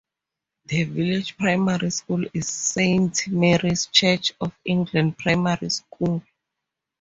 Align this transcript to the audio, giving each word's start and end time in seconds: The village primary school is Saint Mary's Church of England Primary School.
The 0.65 0.83
village 0.85 1.37
primary 1.37 1.91
school 1.91 2.25
is 2.33 2.47
Saint 2.47 3.27
Mary's 3.27 3.85
Church 3.85 4.33
of 4.41 4.51
England 4.65 5.15
Primary 5.19 5.69
School. 5.69 6.23